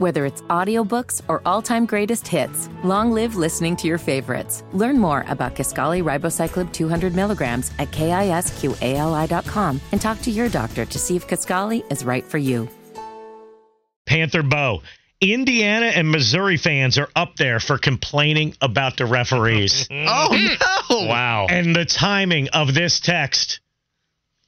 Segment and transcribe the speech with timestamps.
[0.00, 4.64] Whether it's audiobooks or all-time greatest hits, long live listening to your favorites.
[4.72, 10.98] Learn more about Kisqali Ribociclib 200 milligrams at kisqali.com and talk to your doctor to
[10.98, 12.66] see if Kaskali is right for you.
[14.06, 14.80] Panther Bo.
[15.20, 19.86] Indiana and Missouri fans are up there for complaining about the referees.
[19.90, 20.94] oh hmm.
[20.94, 21.08] no!
[21.08, 21.46] Wow.
[21.50, 23.60] And the timing of this text.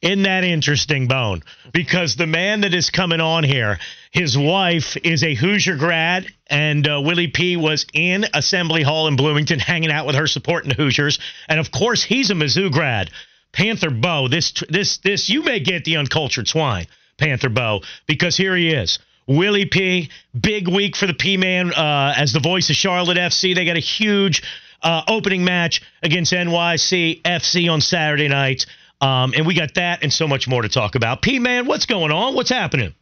[0.02, 1.44] Isn't that interesting, Bone?
[1.72, 3.78] Because the man that is coming on here,
[4.10, 9.14] his wife is a Hoosier grad, and uh, Willie P was in Assembly Hall in
[9.14, 11.20] Bloomington hanging out with her supporting the Hoosiers.
[11.48, 13.10] And of course, he's a Mizzou grad.
[13.52, 18.56] Panther Bo, this, this, this, you may get the uncultured swine, Panther Bo, because here
[18.56, 18.98] he is.
[19.28, 23.54] Willie P, big week for the P Man uh, as the voice of Charlotte FC.
[23.54, 24.42] They got a huge
[24.82, 28.66] uh, opening match against NYC FC on Saturday night.
[29.02, 31.22] Um, and we got that and so much more to talk about.
[31.22, 32.34] P Man, what's going on?
[32.34, 32.94] What's happening?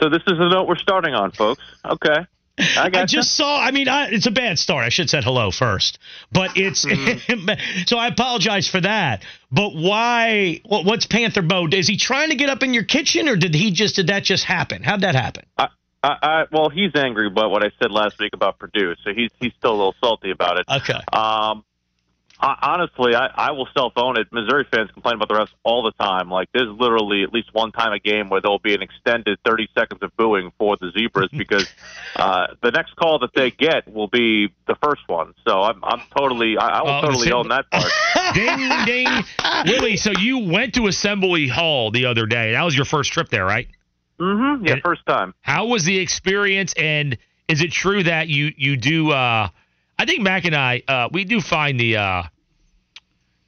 [0.00, 1.62] So this is the note we're starting on, folks.
[1.84, 2.26] Okay.
[2.58, 3.60] I, I just saw.
[3.60, 4.84] I mean, I, it's a bad start.
[4.84, 5.98] I should have said hello first,
[6.30, 6.82] but it's
[7.88, 7.96] so.
[7.96, 9.24] I apologize for that.
[9.50, 10.60] But why?
[10.64, 11.68] What, what's Panther Bo?
[11.70, 13.96] Is he trying to get up in your kitchen, or did he just?
[13.96, 14.82] Did that just happen?
[14.82, 15.44] How'd that happen?
[15.56, 15.68] I,
[16.02, 19.30] I, I, well, he's angry about what I said last week about Purdue, so he's
[19.40, 20.66] he's still a little salty about it.
[20.68, 21.00] Okay.
[21.12, 21.64] Um,
[22.42, 24.26] honestly, I, I will self own it.
[24.32, 26.28] Missouri fans complain about the refs all the time.
[26.30, 29.68] Like there's literally at least one time a game where there'll be an extended 30
[29.76, 31.68] seconds of booing for the Zebras because
[32.16, 35.34] uh, the next call that they get will be the first one.
[35.46, 37.90] So I'm, I'm totally, I, I will Oh, totally own that part.
[38.34, 39.24] ding, ding.
[39.66, 42.52] Willie, so you went to Assembly Hall the other day.
[42.52, 43.68] That was your first trip there, right?
[44.18, 44.66] mm-hmm.
[44.66, 45.34] Yeah, And- first time.
[45.42, 46.74] How was the experience?
[46.76, 47.16] And
[47.48, 49.10] is it true that you you do?
[49.10, 49.48] Uh,
[49.98, 52.22] I think Mac and I uh, we do find the uh,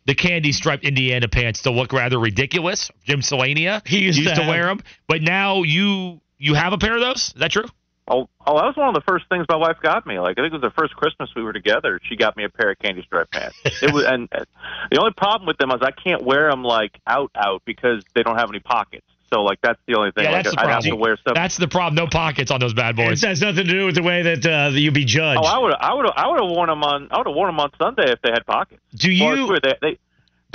[0.06, 2.91] the candy striped Indiana pants to look rather ridiculous.
[3.05, 6.94] Jim Selania He used to to wear them, but now you you have a pair
[6.94, 7.28] of those.
[7.28, 7.66] Is that true?
[8.06, 10.19] Oh, oh, that was one of the first things my wife got me.
[10.19, 12.00] Like I think it was the first Christmas we were together.
[12.05, 13.56] She got me a pair of candy stripe pants.
[13.64, 14.47] It was, and, and
[14.91, 18.22] the only problem with them is I can't wear them like out out because they
[18.22, 19.06] don't have any pockets.
[19.34, 20.25] So like that's the only thing.
[20.25, 20.91] Yeah, like, that's the I'd have problem.
[20.91, 21.34] to wear stuff.
[21.34, 21.97] That's the problem.
[21.97, 23.05] No pockets on those bad boys.
[23.05, 23.22] It boys.
[23.22, 25.41] has nothing to do with the way that uh, you be judged.
[25.43, 27.09] Oh, I would, I would, I would have worn them on.
[27.11, 28.81] I would have worn them on Sunday if they had pockets.
[28.95, 29.47] do Or, you?
[29.49, 29.99] sure, they, they,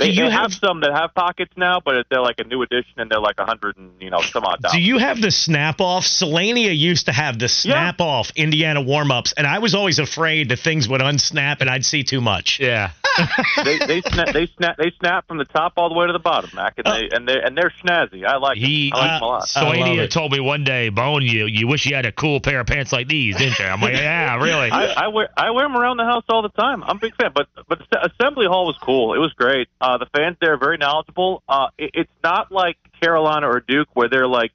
[0.00, 2.44] they, do you they have- have, some that have pockets now, but they're like a
[2.44, 4.74] new edition, and they're like a hundred and you know some odd dollars.
[4.74, 6.04] Do you have the snap off?
[6.04, 10.48] Selania used to have the snap off Indiana warm ups, and I was always afraid
[10.48, 12.58] that things would unsnap and I'd see too much.
[12.60, 12.92] Yeah.
[13.64, 16.18] they they snap, they snap, they snap from the top all the way to the
[16.18, 18.24] bottom, Mac, and they and they and they're snazzy.
[18.24, 19.00] I like He them.
[19.00, 19.56] I like uh, them a lot.
[19.56, 22.60] I love told me one day, Bone, you you wish you had a cool pair
[22.60, 23.64] of pants like these, didn't you?
[23.64, 24.70] I'm like, yeah, really.
[24.70, 26.82] I, I wear I wear them around the house all the time.
[26.82, 27.32] I'm a big fan.
[27.34, 29.14] But but Assembly Hall was cool.
[29.14, 29.68] It was great.
[29.90, 31.42] Uh, the fans there are very knowledgeable.
[31.48, 34.52] Uh, it, it's not like Carolina or Duke where they're like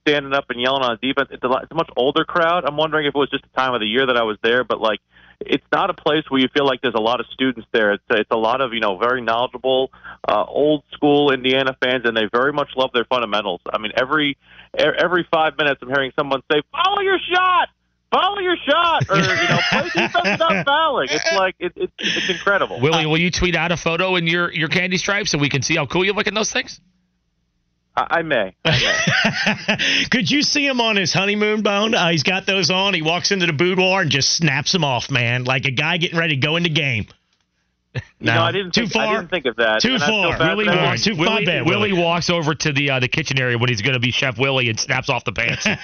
[0.00, 1.28] standing up and yelling on defense.
[1.30, 2.64] It's a, lot, it's a much older crowd.
[2.64, 4.64] I'm wondering if it was just the time of the year that I was there,
[4.64, 5.00] but like.
[5.40, 7.92] It's not a place where you feel like there's a lot of students there.
[7.92, 9.92] It's it's a lot of you know very knowledgeable,
[10.28, 13.60] uh, old school Indiana fans, and they very much love their fundamentals.
[13.72, 14.36] I mean, every
[14.76, 17.68] every five minutes, I'm hearing someone say, "Follow your shot."
[18.10, 21.08] Follow your shot or you know play defense without fouling.
[21.10, 22.80] It's like it, it, it's incredible.
[22.80, 25.62] Willie, will you tweet out a photo in your, your candy stripes so we can
[25.62, 26.80] see how cool you look in those things?
[27.96, 28.54] I, I may.
[28.64, 30.06] I may.
[30.10, 31.94] Could you see him on his honeymoon bone?
[31.94, 32.94] Uh, he's got those on.
[32.94, 36.18] He walks into the boudoir and just snaps them off, man, like a guy getting
[36.18, 37.06] ready to go into game.
[38.20, 39.06] You know, I didn't Too think, far?
[39.06, 39.80] I didn't think of that.
[39.80, 40.38] Too and I feel far.
[40.38, 42.02] bad Really for too far Willie, bad, Willie Willie.
[42.02, 44.68] walks over to the uh, the kitchen area when he's going to be Chef Willie
[44.68, 45.64] and snaps off the pants.
[45.68, 45.74] All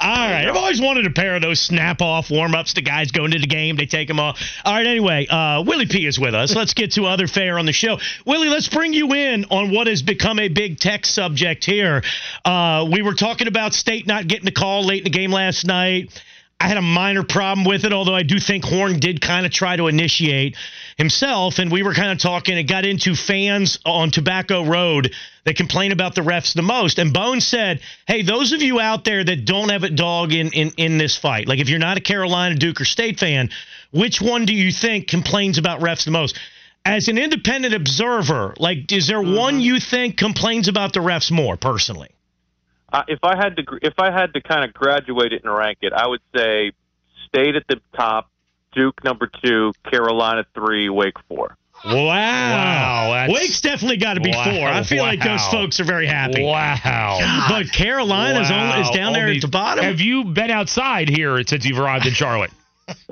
[0.00, 0.46] right.
[0.48, 3.38] I've always wanted a pair of those snap off warm ups to guys going to
[3.38, 3.76] the game.
[3.76, 4.40] They take them off.
[4.64, 4.86] All right.
[4.86, 6.54] Anyway, uh, Willie P is with us.
[6.54, 7.98] Let's get to other fare on the show.
[8.24, 12.02] Willie, let's bring you in on what has become a big tech subject here.
[12.44, 15.66] Uh, we were talking about State not getting a call late in the game last
[15.66, 16.22] night.
[16.60, 19.52] I had a minor problem with it, although I do think Horn did kind of
[19.52, 20.56] try to initiate
[20.96, 21.60] himself.
[21.60, 25.14] And we were kind of talking, it got into fans on Tobacco Road
[25.44, 26.98] that complain about the refs the most.
[26.98, 30.48] And Bone said, hey, those of you out there that don't have a dog in,
[30.48, 33.50] in, in this fight, like if you're not a Carolina, Duke, or State fan,
[33.92, 36.36] which one do you think complains about refs the most?
[36.84, 39.36] As an independent observer, like, is there mm-hmm.
[39.36, 42.08] one you think complains about the refs more personally?
[42.92, 45.52] Uh, if I had to, gr- if I had to kind of graduate it and
[45.54, 46.72] rank it, I would say
[47.26, 48.30] State at the top,
[48.72, 51.56] Duke number two, Carolina three, Wake four.
[51.84, 51.92] Wow.
[53.10, 54.68] Wow, Wake's definitely got to be Wow, four.
[54.68, 56.42] I feel like those folks are very happy.
[56.44, 57.46] Wow.
[57.48, 58.72] But Carolina's Wow.
[58.72, 59.84] only, is down there Only- at the bottom.
[59.84, 62.50] Have you been outside here since you've arrived in Charlotte?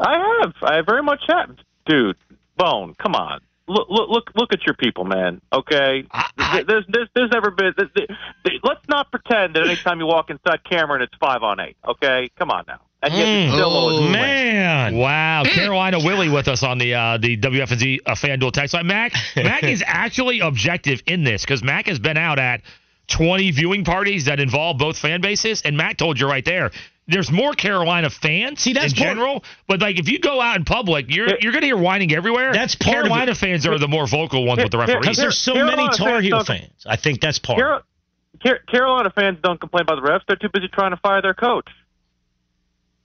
[0.00, 1.54] I have, I very much have,
[1.86, 2.16] dude.
[2.56, 3.40] Bone, come on.
[3.68, 5.40] Look, look, look, look at your people, man.
[5.52, 7.72] Okay, I- I- there's, there's, there's never been.
[7.76, 8.16] There's, there-
[8.62, 11.76] let's not pretend that anytime you walk inside Cameron, it's five on eight.
[11.86, 12.80] Okay, come on now.
[13.02, 13.52] And yet you Mm.
[13.52, 14.12] still always Oh, win.
[14.12, 14.96] Man.
[14.96, 18.86] Wow, Carolina Willie with us on the uh, the WFNZ uh, FanDuel text line.
[18.86, 22.62] Mac, Mac is actually objective in this because Mac has been out at
[23.08, 26.70] 20 viewing parties that involve both fan bases, and Matt told you right there.
[27.08, 30.56] There's more Carolina fans See, that's in part- general, but like if you go out
[30.56, 31.34] in public, you're Yeah.
[31.40, 32.52] you're gonna hear whining everywhere.
[32.52, 33.36] That's part of Carolina it.
[33.36, 35.16] fans are the more vocal ones with the Yeah, Because referees.
[35.18, 36.84] there's so Carolina many Tar fans Heel don't- fans.
[36.84, 37.58] I think that's part.
[37.60, 37.82] Car-
[38.42, 40.22] Car- Carolina fans don't complain about the refs.
[40.26, 41.68] They're too busy trying to fire their coach.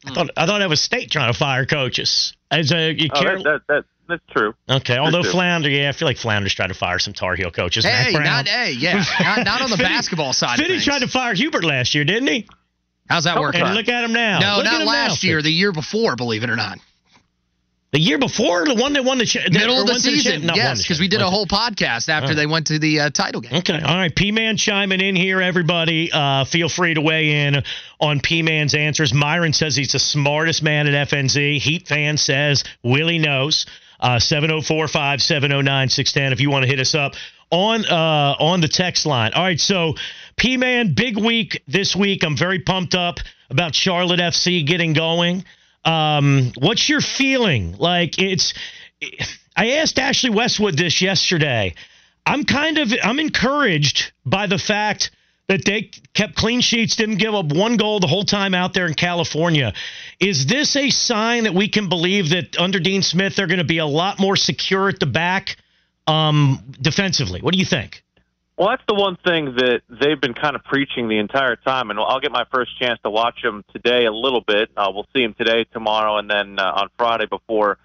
[0.06, 2.33] I thought I thought that was state trying to fire coaches.
[2.50, 4.53] As a you Oh, care, that, that, that, that's true.
[4.69, 5.31] okay, although true.
[5.31, 7.86] Flounder, yeah, I feel like Flounder's trying to fire some Tar Heel coaches.
[7.86, 8.24] Hey, Brown.
[8.25, 10.57] not hey, yeah, not, not on the Finney- basketball side.
[10.57, 10.86] Finney of things.
[10.86, 12.48] tried to fire Hubert last year, didn't he?
[13.09, 13.62] How's that working?
[13.62, 14.39] And look at him now.
[14.39, 15.27] No, Look not last now.
[15.30, 15.42] year.
[15.42, 16.77] The year before, believe it or not.
[17.92, 20.48] The year before, the one that won the cha- Middle of the went to season.
[20.48, 22.36] cha- yes, the because we did a went to- whole podcast after Oh.
[22.36, 23.53] they went to the uh, title game.
[23.56, 23.81] Okay.
[23.81, 24.15] All right.
[24.15, 26.09] P Man chiming in here, everybody.
[26.09, 27.62] Uh, feel free to weigh in
[28.00, 29.13] on P Man's answers.
[29.13, 31.59] Myron says he's the smartest man at FNZ.
[31.59, 33.65] Heat fan says Willie knows.
[34.01, 37.13] Uh, 704 709 610 if you want to hit us up
[37.51, 39.33] on uh, on the text line.
[39.33, 39.59] All right.
[39.59, 39.95] So,
[40.38, 42.24] P Man, big week this week.
[42.24, 43.19] I'm very pumped up
[43.50, 45.45] about Charlotte FC getting going.
[45.86, 47.75] Um, what's your feeling?
[47.77, 48.53] Like, it's.
[49.56, 51.75] I asked Ashley Westwood this yesterday.
[52.25, 55.12] I'm kind of I'm encouraged by the fact
[55.51, 58.88] that they kept clean sheets, didn't give up one goal the whole time out there
[58.88, 59.74] in California.
[60.18, 63.65] Is this a sign that we can believe that under Dean Smith they're going to
[63.65, 65.57] be a lot more secure at the back
[66.07, 67.42] um, defensively?
[67.42, 68.01] What do you think?
[68.57, 72.00] Well, that's the one thing that they've been kind of preaching the entire time, and
[72.00, 74.69] I'll get my first chance to watch them today a little bit.
[74.77, 77.77] Uh, we'll see them today, tomorrow, and then uh, on Friday before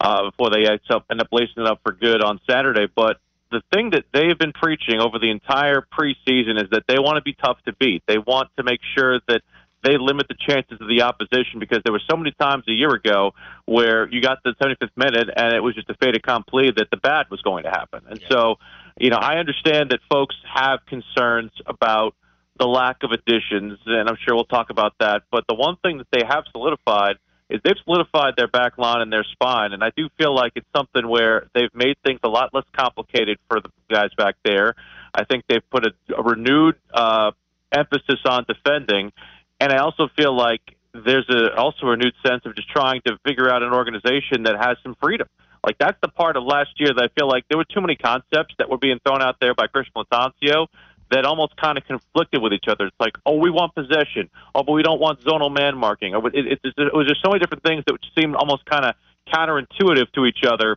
[0.00, 2.86] uh, before they end up, end up lacing it up for good on Saturday.
[2.86, 3.18] But
[3.50, 7.22] the thing that they've been preaching over the entire preseason is that they want to
[7.22, 8.02] be tough to beat.
[8.06, 9.42] They want to make sure that
[9.82, 12.90] they limit the chances of the opposition because there were so many times a year
[12.90, 13.32] ago
[13.64, 16.88] where you got to the 75th minute and it was just a fait accompli that
[16.90, 18.02] the bad was going to happen.
[18.08, 18.56] And so,
[18.98, 22.14] you know, I understand that folks have concerns about
[22.58, 25.22] the lack of additions, and I'm sure we'll talk about that.
[25.30, 27.16] But the one thing that they have solidified
[27.50, 30.68] is they've solidified their back line and their spine, and I do feel like it's
[30.74, 34.74] something where they've made things a lot less complicated for the guys back there.
[35.12, 37.32] I think they've put a, a renewed uh,
[37.72, 39.12] emphasis on defending,
[39.58, 40.60] and I also feel like
[40.92, 44.56] there's a also a renewed sense of just trying to figure out an organization that
[44.58, 45.28] has some freedom.
[45.64, 47.96] Like that's the part of last year that I feel like there were too many
[47.96, 50.66] concepts that were being thrown out there by Christian Lattanzio
[51.10, 52.86] that almost kind of conflicted with each other.
[52.86, 56.14] It's like, oh, we want possession, oh, but we don't want zonal man marking.
[56.14, 58.84] Or it, it, it, it was just so many different things that seemed almost kind
[58.84, 58.94] of
[59.32, 60.76] counterintuitive to each other.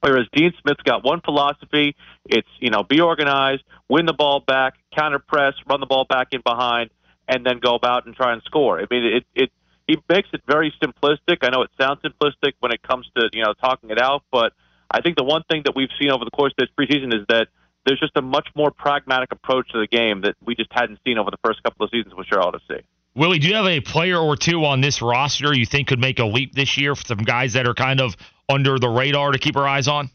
[0.00, 1.94] Whereas Dean Smith's got one philosophy:
[2.26, 6.28] it's you know be organized, win the ball back, counter press, run the ball back
[6.32, 6.90] in behind,
[7.28, 8.80] and then go about and try and score.
[8.80, 9.52] I mean, it it
[9.86, 11.38] he makes it very simplistic.
[11.42, 14.54] I know it sounds simplistic when it comes to you know talking it out, but
[14.90, 17.26] I think the one thing that we've seen over the course of this preseason is
[17.28, 17.48] that
[17.90, 21.18] there's just a much more pragmatic approach to the game that we just hadn't seen
[21.18, 22.82] over the first couple of seasons with Charlotte FC.
[23.16, 26.20] Willie, do you have a player or two on this roster you think could make
[26.20, 26.94] a leap this year?
[26.94, 28.16] for Some guys that are kind of
[28.48, 30.08] under the radar to keep our eyes on.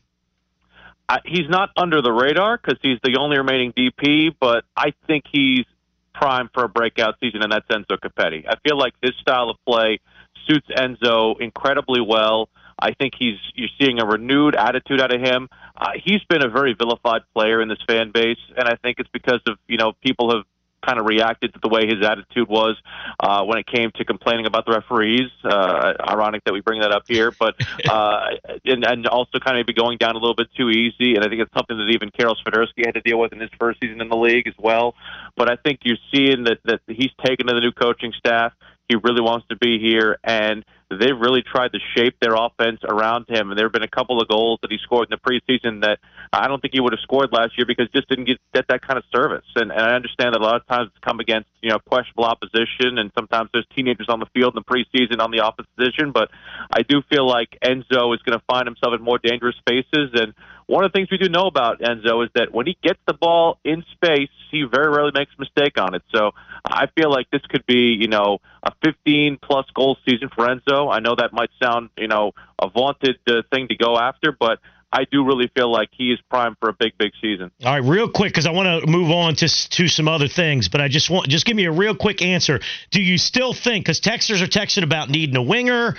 [1.09, 5.25] I, he's not under the radar because he's the only remaining DP, but I think
[5.29, 5.65] he's
[6.13, 8.45] prime for a breakout season, and that's Enzo Copetti.
[8.47, 9.99] I feel like this style of play
[10.47, 12.47] suits Enzo incredibly well.
[12.79, 15.49] I think he's you're seeing a renewed attitude out of him.
[15.75, 19.09] Uh, he's been a very vilified player in this fan base, and I think it's
[19.11, 20.45] because of you know people have
[20.85, 22.77] kind of reacted to the way his attitude was
[23.19, 25.31] uh, when it came to complaining about the referees.
[25.43, 27.55] Uh, ironic that we bring that up here, but
[27.89, 28.27] uh,
[28.65, 31.15] and, and also kind of be going down a little bit too easy.
[31.15, 33.49] And I think it's something that even Karol Swiderski had to deal with in his
[33.59, 34.95] first season in the league as well.
[35.35, 38.53] But I think you're seeing that that he's taken to the new coaching staff.
[38.87, 43.25] He really wants to be here, and they've really tried to shape their offense around
[43.27, 43.49] him.
[43.49, 45.99] And there have been a couple of goals that he scored in the preseason that
[46.31, 48.81] I don't think he would have scored last year because just didn't get, get that
[48.81, 49.45] kind of service.
[49.55, 52.25] And, and I understand that a lot of times it's come against you know questionable
[52.25, 56.11] opposition, and sometimes there's teenagers on the field in the preseason on the opposition.
[56.11, 56.29] But
[56.71, 60.11] I do feel like Enzo is going to find himself in more dangerous spaces.
[60.13, 60.35] And
[60.67, 63.13] one of the things we do know about Enzo is that when he gets the
[63.13, 66.03] ball in space, he very rarely makes a mistake on it.
[66.13, 66.31] So
[66.63, 70.74] I feel like this could be, you know, a 15 plus goal season for Enzo.
[70.89, 74.59] I know that might sound, you know, a vaunted uh, thing to go after, but
[74.91, 77.51] I do really feel like he is primed for a big, big season.
[77.63, 80.69] All right, real quick because I want to move on to to some other things,
[80.69, 82.59] but I just want just give me a real quick answer.
[82.91, 85.95] Do you still think because Texans are texting about needing a winger?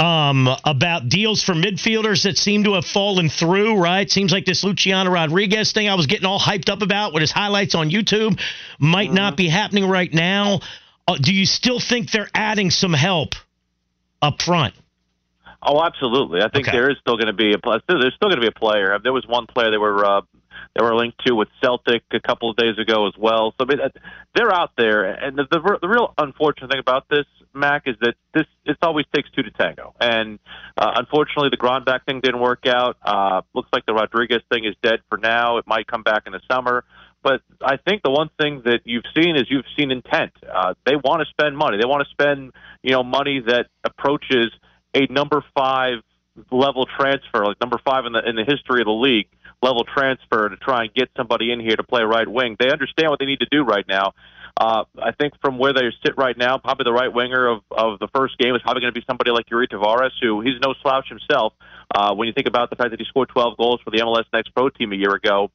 [0.00, 4.08] um, about deals for midfielders that seem to have fallen through, right?
[4.08, 7.32] Seems like this Luciano Rodriguez thing I was getting all hyped up about with his
[7.32, 8.40] highlights on YouTube
[8.78, 10.60] might not be happening right now.
[11.08, 13.34] Uh, do you still think they're adding some help
[14.22, 14.74] up front?
[15.62, 16.40] Oh, absolutely.
[16.40, 16.76] I think Okay.
[16.76, 17.58] there is still going to be a
[17.88, 18.96] there's still going to be a player.
[19.02, 20.20] There was one player they were uh,
[20.76, 23.54] they were linked to with Celtic a couple of days ago as well.
[23.58, 23.88] So I mean, uh,
[24.34, 28.14] they're out there, and the, the the real unfortunate thing about this, Mac, is that
[28.34, 29.94] this it always takes two to tango.
[30.00, 30.38] And
[30.76, 32.96] uh, unfortunately, the Gronbaek thing didn't work out.
[33.02, 35.56] Uh, looks like the Rodriguez thing is dead for now.
[35.58, 36.84] It might come back in the summer.
[37.28, 40.32] But I think the one thing that you've seen is you've seen intent.
[40.50, 41.76] Uh, they want to spend money.
[41.76, 44.50] They want to spend, you know, money that approaches
[44.94, 45.98] a number five
[46.50, 49.28] level transfer, like number five in the in the history of the league
[49.60, 52.56] level transfer to try and get somebody in here to play right wing.
[52.58, 54.14] They understand what they need to do right now.
[54.56, 57.98] Uh, I think from where they sit right now, probably the right winger of, of
[57.98, 60.74] the first game is probably going to be somebody like Iuri Tavares, who he's no
[60.80, 61.52] slouch himself.
[61.94, 64.24] Uh, when you think about the fact that he scored 12 goals for the MLS
[64.32, 65.50] Next Pro team a year ago,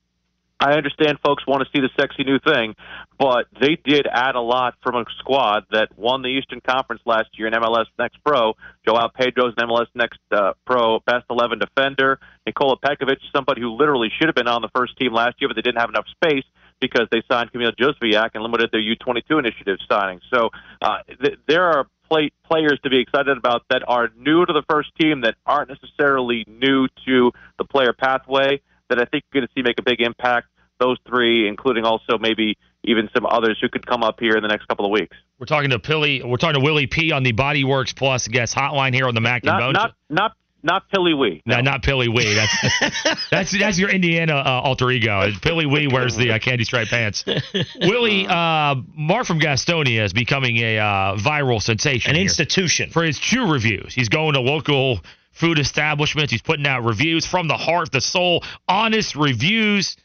[0.60, 2.76] I understand folks want to see the sexy new thing,
[3.20, 7.28] but they did add a lot from a squad that won the Eastern Conference last
[7.34, 8.54] year in MLS Next Pro.
[8.88, 12.20] Joao Pedro's an MLS Next uh, Pro Best 11 defender.
[12.46, 15.56] Nikola Petkovic somebody who literally should have been on the first team last year, but
[15.56, 16.46] they didn't have enough space
[16.80, 20.20] because they signed Kamil Jóźwiak and limited their U22 initiative signing.
[20.34, 20.50] So
[20.82, 24.64] uh, th- there are play- players to be excited about that are new to the
[24.70, 29.48] first team that aren't necessarily new to the player pathway that I think you're going
[29.48, 30.48] to see make a big impact.
[30.80, 34.50] Those three, including also maybe even some others who could come up here in the
[34.50, 35.16] next couple of weeks.
[35.40, 36.22] We're talking to Pilly.
[36.24, 39.22] We're talking to Willie P on the Body Works Plus guest hotline here on the
[39.22, 39.74] Mac and Not Bone.
[39.74, 40.32] Not, not,
[40.64, 41.42] not Pilly Wee.
[41.46, 42.34] No, not Pilly Wee.
[42.34, 45.30] That's that's that's your Indiana uh, alter ego.
[45.42, 47.26] Pilly Wee wears the uh, candy stripe pants.
[47.82, 52.12] Willie, uh, Mark from Gastonia is becoming a uh, viral sensation.
[52.12, 52.90] An here institution.
[52.90, 53.94] for his chew reviews.
[53.94, 55.02] He's going to local
[55.34, 56.32] food establishments.
[56.32, 59.98] He's putting out reviews from the heart, the soul, honest reviews.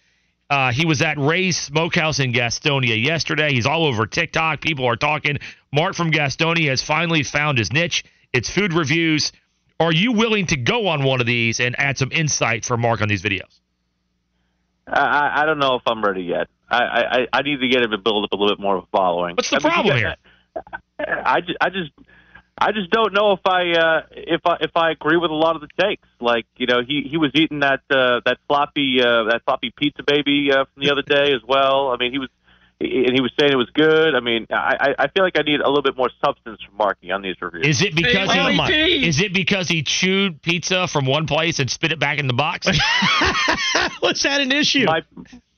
[0.50, 3.52] Uh, he was at Ray's Smokehouse in Gastonia yesterday.
[3.52, 4.61] He's all over TikTok.
[4.62, 5.38] People are talking.
[5.73, 8.04] Mark from Gastonia has finally found his niche.
[8.32, 9.30] It's food reviews.
[9.78, 13.00] Are you willing to go on one of these and add some insight for Mark
[13.02, 13.61] on these videos?
[14.87, 16.49] I, I- I don't know if I'm ready yet.
[16.70, 18.85] I, I, I need to get him to build up a little bit more of
[18.85, 19.37] a following.
[19.37, 20.16] What's the I problem you here?
[20.99, 21.90] got- I just, I just,
[22.61, 25.57] I just don't know if I, uh, if I, if I agree with a lot
[25.57, 26.09] of the takes.
[26.21, 30.03] Like, you know, he, he was eating that, uh, that floppy, uh, that floppy pizza
[30.03, 31.91] baby uh, from the other day as well.
[31.91, 32.29] I mean, he was,
[32.81, 34.15] and he was saying it was good.
[34.15, 36.77] I mean, I, I I feel like I need a little bit more substance from
[36.77, 37.67] Marky on these reviews.
[37.67, 41.59] Is it because Hey, he, Willie is it because he chewed pizza from one place
[41.59, 42.67] and spit it back in the box?
[44.00, 44.85] What's that an issue?
[44.87, 45.05] might,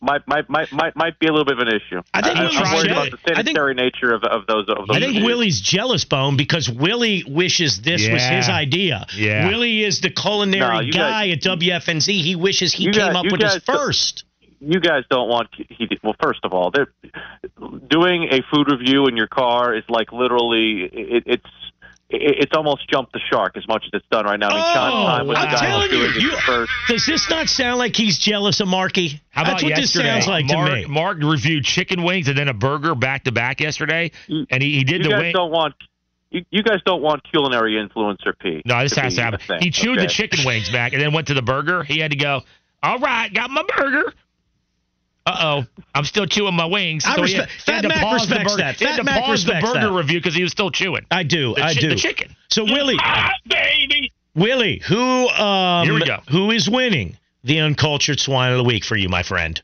[0.02, 2.00] might, might, might, might, might be a little bit of an issue.
[2.14, 4.66] I think I, Willie's I'm worried about the I think- nature of, of those.
[4.69, 5.25] Of those I think issues.
[5.26, 9.07] Willie's jealous bone because Willie wishes this was his idea.
[9.14, 9.49] Yeah.
[9.49, 12.07] Willie is the culinary No, guy guys- at WFNZ.
[12.23, 14.25] He wishes he came guys- up with his first.
[14.61, 16.92] you guys don't want he well first of all they're
[17.88, 21.50] doing a food review in your car is like literally it, it's it,
[22.12, 24.49] it's almost jumped the shark as much as it's done right now.
[24.49, 26.73] I mean, Sean Oh, Time was I'm guy who's telling you, doing you- first.
[26.88, 29.21] Does this not sound like he's jealous of Marky?
[29.31, 30.05] How about That's what yesterday?
[30.17, 30.85] this sounds like Mark, to me.
[30.87, 34.85] Mark reviewed chicken wings and then a burger back to back yesterday, and he, he
[34.85, 35.33] did You the guys wing.
[35.33, 35.75] don't want
[36.31, 38.62] you, you guys don't want culinary influencer P.
[38.64, 39.40] No, this to has to happen.
[39.40, 40.07] thing, He chewed okay?
[40.07, 41.83] the chicken wings back and then went to the burger.
[41.85, 42.43] He had to go.
[42.83, 44.12] All right, got my burger.
[45.30, 47.04] Uh oh, I'm still chewing my wings.
[47.06, 48.75] I so he had, respect- he had Fat to Mac the respects that.
[48.76, 49.92] He had Fat to Mac pause the burger that.
[49.92, 51.06] review because he was still chewing.
[51.10, 51.54] I do.
[51.54, 51.88] The I chi- do.
[51.90, 52.34] the chicken.
[52.50, 54.12] So Willie, Ah, baby.
[54.34, 56.18] Willie, who um, Here we go.
[56.30, 59.60] who is winning the uncultured swine of the week for you, my friend?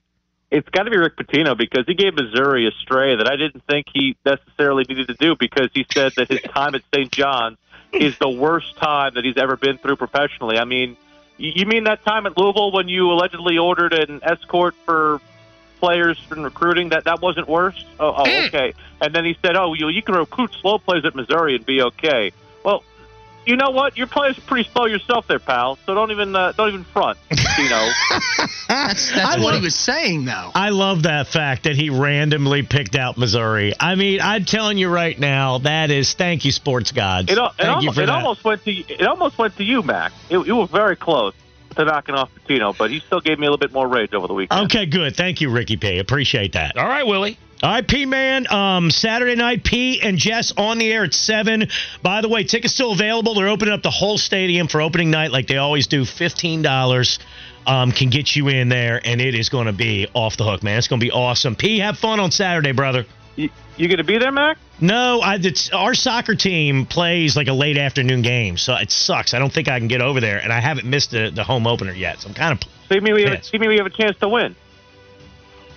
[0.50, 3.64] It's got to be Rick Pitino because he gave Missouri a stray that I didn't
[3.68, 7.10] think he necessarily needed to do because he said that his time at St.
[7.10, 7.58] John's
[7.92, 10.56] is the worst time that he's ever been through professionally.
[10.58, 10.96] I mean,
[11.36, 15.20] you you mean that time at Louisville when you allegedly ordered an escort for
[15.80, 16.90] players in recruiting?
[16.90, 17.84] That that wasn't worse.
[17.98, 18.74] Oh, oh okay.
[19.00, 21.82] And then he said, "Oh, you you can recruit slow players at Missouri and be
[21.82, 22.32] okay."
[22.64, 22.82] Well,
[23.46, 23.96] you know what?
[23.96, 25.78] Your players are pretty slow yourself, there, pal.
[25.86, 27.18] So don't even uh, don't even front.
[27.30, 27.90] You know.
[28.68, 30.50] That's, I that's what love- he was saying, though.
[30.54, 33.72] I love that fact that he randomly picked out Missouri.
[33.78, 37.30] I mean, I'm telling you right now, that is thank you, sports gods.
[37.30, 38.14] It, it, thank you almost, for it that.
[38.16, 40.12] almost went to it almost went to you, Mac.
[40.28, 41.32] It, you were very close
[41.76, 44.26] to knocking off Pitino, but he still gave me a little bit more rage over
[44.26, 44.66] the weekend.
[44.66, 45.16] Okay, good.
[45.16, 45.98] Thank you, Ricky P.
[45.98, 46.76] Appreciate that.
[46.76, 47.38] All right, Willie.
[47.62, 48.46] All right, P man.
[48.52, 51.68] Um, Saturday night, P and Jess on the air at seven.
[52.02, 53.34] By the way, tickets still available.
[53.34, 56.04] They're opening up the whole stadium for opening night, like they always do.
[56.04, 57.18] Fifteen dollars
[57.66, 60.62] um, can get you in there, and it is going to be off the hook,
[60.62, 60.76] man.
[60.76, 61.56] It's going to be awesome.
[61.56, 63.06] P, have fun on Saturday, brother.
[63.36, 64.58] You, you going to be there, Mac?
[64.80, 69.34] No, I, it's, our soccer team plays like a late afternoon game, so it sucks.
[69.34, 71.66] I don't think I can get over there, and I haven't missed the, the home
[71.66, 72.20] opener yet.
[72.20, 72.68] So I'm kind of.
[72.88, 73.50] So you mean we have, Yes.
[73.52, 74.56] you mean we have a chance to win?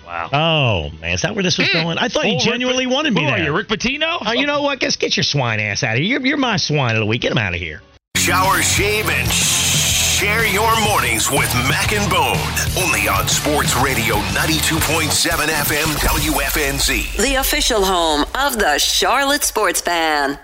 [0.06, 0.28] Wow.
[0.32, 1.82] Oh man, is that where this was hmm.
[1.82, 1.98] going?
[1.98, 4.18] I thought you Oh, Rick- genuinely wanted me Who are you, Rick Pitino?
[4.26, 4.80] Oh, you know what?
[4.80, 6.18] Guess get your swine ass out of here.
[6.18, 7.20] You're, you're my swine of the week.
[7.20, 7.80] Get him out of here.
[8.16, 9.30] Shower, shave, and
[10.20, 12.36] share your mornings with Mac and Bone.
[12.76, 17.16] Only on Sports Radio 92.7 FM WFNZ.
[17.16, 20.38] The official home of the Charlotte Sports Fan.